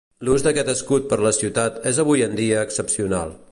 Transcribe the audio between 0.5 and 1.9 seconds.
escut per la ciutat